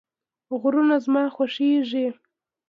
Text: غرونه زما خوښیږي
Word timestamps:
غرونه 0.61 0.95
زما 1.05 1.23
خوښیږي 1.35 2.05